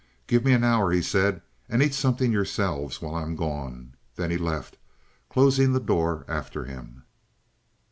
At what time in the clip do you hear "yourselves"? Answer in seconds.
2.31-3.03